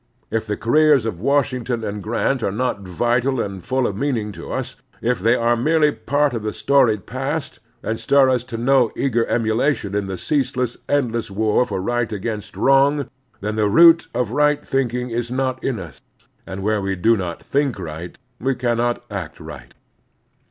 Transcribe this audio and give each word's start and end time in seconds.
If 0.31 0.47
the 0.47 0.57
careers 0.57 1.05
of 1.05 1.21
Washington 1.21 1.83
and 1.83 2.01
Grant 2.01 2.41
are 2.41 2.51
not 2.51 2.79
vital 2.81 3.39
and 3.39 3.63
full 3.63 3.85
of 3.85 3.95
meaning 3.95 4.31
to 4.31 4.51
us, 4.51 4.75
if 4.99 5.19
they 5.19 5.35
are 5.35 5.55
merely 5.55 5.91
part 5.91 6.33
of 6.33 6.41
the 6.41 6.53
storied 6.53 7.05
past, 7.05 7.59
and 7.83 7.99
stir 7.99 8.27
us 8.31 8.43
to 8.45 8.57
no 8.57 8.91
eager 8.97 9.27
emulation 9.27 9.93
in 9.93 10.07
the 10.07 10.17
ceaseless, 10.17 10.75
endless 10.89 11.29
war 11.29 11.67
for 11.67 11.79
right 11.79 12.11
against 12.11 12.57
wrong, 12.57 13.11
then 13.41 13.57
the 13.57 13.69
root 13.69 14.07
of 14.15 14.31
right 14.31 14.65
thinking 14.65 15.11
is 15.11 15.29
not 15.29 15.63
in 15.63 15.77
us; 15.79 16.01
and 16.47 16.63
where 16.63 16.81
we 16.81 16.95
do 16.95 17.15
not 17.15 17.43
think 17.43 17.77
right 17.77 18.17
we 18.39 18.55
cannot 18.55 19.03
act 19.11 19.39
right. 19.39 19.75